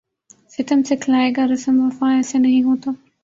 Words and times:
ستم 0.49 0.79
سکھلائے 0.83 1.31
گا 1.37 1.45
رسم 1.47 1.75
وفا 1.79 2.11
ایسے 2.13 2.37
نہیں 2.37 2.63
ہوتا 2.63 2.91